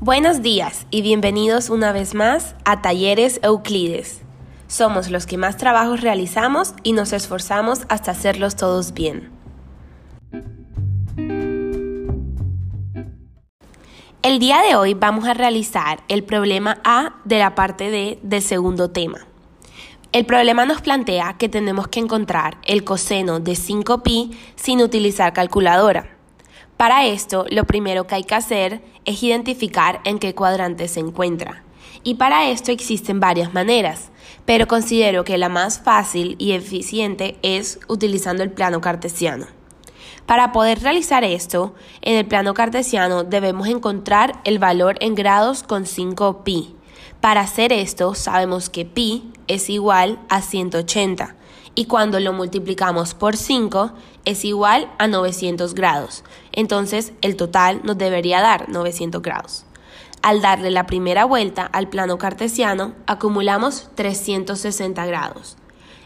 Buenos 0.00 0.42
días 0.42 0.86
y 0.92 1.02
bienvenidos 1.02 1.70
una 1.70 1.90
vez 1.90 2.14
más 2.14 2.54
a 2.64 2.82
Talleres 2.82 3.40
Euclides. 3.42 4.22
Somos 4.68 5.10
los 5.10 5.26
que 5.26 5.36
más 5.36 5.56
trabajos 5.56 6.02
realizamos 6.02 6.72
y 6.84 6.92
nos 6.92 7.12
esforzamos 7.12 7.80
hasta 7.88 8.12
hacerlos 8.12 8.54
todos 8.54 8.94
bien. 8.94 9.32
El 14.22 14.38
día 14.38 14.62
de 14.62 14.76
hoy 14.76 14.94
vamos 14.94 15.26
a 15.26 15.34
realizar 15.34 16.04
el 16.06 16.22
problema 16.22 16.78
A 16.84 17.16
de 17.24 17.40
la 17.40 17.56
parte 17.56 17.90
D 17.90 18.20
del 18.22 18.42
segundo 18.42 18.92
tema. 18.92 19.26
El 20.12 20.24
problema 20.26 20.64
nos 20.64 20.80
plantea 20.80 21.34
que 21.38 21.48
tenemos 21.48 21.88
que 21.88 21.98
encontrar 21.98 22.58
el 22.64 22.84
coseno 22.84 23.40
de 23.40 23.54
5pi 23.54 24.30
sin 24.54 24.80
utilizar 24.80 25.32
calculadora. 25.32 26.17
Para 26.78 27.04
esto, 27.04 27.44
lo 27.50 27.64
primero 27.64 28.06
que 28.06 28.14
hay 28.14 28.22
que 28.22 28.36
hacer 28.36 28.80
es 29.04 29.20
identificar 29.24 30.00
en 30.04 30.20
qué 30.20 30.36
cuadrante 30.36 30.86
se 30.86 31.00
encuentra. 31.00 31.64
Y 32.04 32.14
para 32.14 32.48
esto 32.50 32.70
existen 32.70 33.18
varias 33.18 33.52
maneras, 33.52 34.12
pero 34.44 34.68
considero 34.68 35.24
que 35.24 35.38
la 35.38 35.48
más 35.48 35.80
fácil 35.80 36.36
y 36.38 36.52
eficiente 36.52 37.36
es 37.42 37.80
utilizando 37.88 38.44
el 38.44 38.52
plano 38.52 38.80
cartesiano. 38.80 39.46
Para 40.24 40.52
poder 40.52 40.80
realizar 40.80 41.24
esto, 41.24 41.74
en 42.00 42.16
el 42.16 42.26
plano 42.26 42.54
cartesiano 42.54 43.24
debemos 43.24 43.66
encontrar 43.66 44.40
el 44.44 44.60
valor 44.60 44.98
en 45.00 45.16
grados 45.16 45.64
con 45.64 45.84
5pi. 45.84 46.76
Para 47.20 47.40
hacer 47.40 47.72
esto, 47.72 48.14
sabemos 48.14 48.70
que 48.70 48.84
pi 48.84 49.32
es 49.48 49.68
igual 49.68 50.20
a 50.28 50.42
180 50.42 51.37
y 51.78 51.84
cuando 51.84 52.18
lo 52.18 52.32
multiplicamos 52.32 53.14
por 53.14 53.36
5 53.36 53.92
es 54.24 54.44
igual 54.44 54.90
a 54.98 55.06
900 55.06 55.74
grados. 55.74 56.24
Entonces 56.50 57.12
el 57.20 57.36
total 57.36 57.82
nos 57.84 57.96
debería 57.96 58.40
dar 58.40 58.68
900 58.68 59.22
grados. 59.22 59.64
Al 60.20 60.42
darle 60.42 60.72
la 60.72 60.86
primera 60.86 61.24
vuelta 61.24 61.62
al 61.62 61.88
plano 61.88 62.18
cartesiano, 62.18 62.94
acumulamos 63.06 63.90
360 63.94 65.06
grados. 65.06 65.56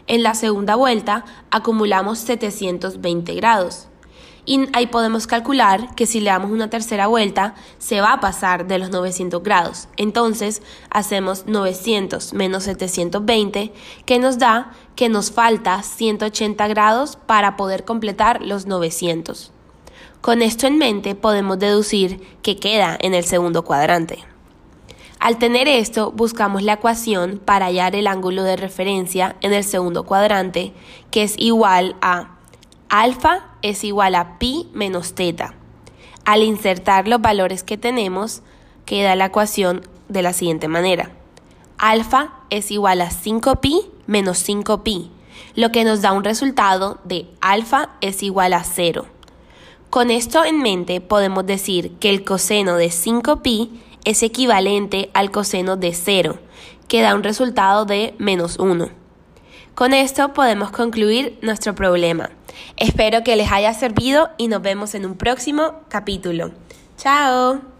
En 0.05 0.21
la 0.21 0.35
segunda 0.35 0.75
vuelta, 0.75 1.25
acumulamos 1.49 2.19
720 2.19 3.33
grados. 3.33 3.87
Y 4.45 4.67
ahí 4.73 4.87
podemos 4.87 5.25
calcular 5.25 5.95
que 5.95 6.05
si 6.05 6.19
le 6.19 6.29
damos 6.29 6.51
una 6.51 6.69
tercera 6.69 7.07
vuelta, 7.07 7.55
se 7.77 8.01
va 8.01 8.13
a 8.13 8.19
pasar 8.19 8.67
de 8.67 8.77
los 8.77 8.89
900 8.89 9.41
grados. 9.41 9.87
Entonces, 9.95 10.61
hacemos 10.89 11.45
900 11.47 12.33
menos 12.33 12.63
720, 12.63 13.73
que 14.05 14.19
nos 14.19 14.39
da 14.39 14.71
que 14.95 15.07
nos 15.07 15.31
falta 15.31 15.81
180 15.81 16.67
grados 16.67 17.17
para 17.25 17.55
poder 17.55 17.85
completar 17.85 18.41
los 18.41 18.65
900. 18.65 19.51
Con 20.19 20.41
esto 20.41 20.67
en 20.67 20.77
mente, 20.77 21.15
podemos 21.15 21.57
deducir 21.59 22.21
que 22.41 22.57
queda 22.57 22.97
en 22.99 23.13
el 23.13 23.23
segundo 23.23 23.63
cuadrante. 23.63 24.19
Al 25.19 25.37
tener 25.37 25.69
esto, 25.69 26.11
buscamos 26.11 26.63
la 26.63 26.73
ecuación 26.73 27.41
para 27.43 27.67
hallar 27.67 27.95
el 27.95 28.07
ángulo 28.07 28.43
de 28.43 28.57
referencia 28.57 29.37
en 29.39 29.53
el 29.53 29.63
segundo 29.63 30.03
cuadrante, 30.03 30.73
que 31.11 31.23
es 31.23 31.35
igual 31.37 31.95
a 32.01 32.35
alfa 32.89 33.52
es 33.63 33.83
igual 33.83 34.13
a 34.13 34.37
pi 34.37 34.69
menos 34.73 35.15
teta. 35.15 35.55
Al 36.23 36.43
insertar 36.43 37.07
los 37.07 37.19
valores 37.19 37.63
que 37.63 37.77
tenemos, 37.77 38.43
queda 38.85 39.15
la 39.15 39.25
ecuación 39.25 39.81
de 40.07 40.21
la 40.21 40.33
siguiente 40.33 40.67
manera. 40.67 41.11
Alfa 41.79 42.35
es 42.51 42.69
igual 42.69 43.01
a 43.01 43.09
5pi 43.09 43.89
menos 44.05 44.47
5pi, 44.47 45.09
lo 45.55 45.71
que 45.71 45.83
nos 45.83 46.01
da 46.01 46.11
un 46.11 46.23
resultado 46.23 46.99
de 47.03 47.27
alfa 47.41 47.89
es 48.01 48.23
igual 48.23 48.53
a 48.53 48.63
0. 48.63 49.05
Con 49.89 50.11
esto 50.11 50.43
en 50.43 50.61
mente 50.61 51.01
podemos 51.01 51.45
decir 51.45 51.93
que 51.99 52.09
el 52.09 52.23
coseno 52.23 52.75
de 52.75 52.87
5pi 52.87 53.69
es 54.05 54.23
equivalente 54.23 55.09
al 55.13 55.31
coseno 55.31 55.77
de 55.77 55.93
0, 55.93 56.39
que 56.87 57.01
da 57.01 57.15
un 57.15 57.23
resultado 57.23 57.85
de 57.85 58.15
menos 58.17 58.57
1. 58.57 59.02
Con 59.75 59.93
esto 59.93 60.33
podemos 60.33 60.69
concluir 60.69 61.39
nuestro 61.41 61.73
problema. 61.73 62.29
Espero 62.77 63.23
que 63.23 63.35
les 63.35 63.51
haya 63.51 63.73
servido 63.73 64.29
y 64.37 64.47
nos 64.47 64.61
vemos 64.61 64.93
en 64.93 65.05
un 65.05 65.15
próximo 65.15 65.81
capítulo. 65.89 66.51
¡Chao! 66.97 67.72